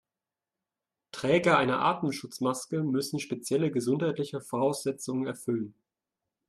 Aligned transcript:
Träger 1.11 1.59
einer 1.59 1.81
Atemschutzmaske 1.83 2.81
müssen 2.81 3.19
spezielle 3.19 3.69
gesundheitliche 3.69 4.41
Voraussetzungen 4.41 5.27
erfüllen. 5.27 5.75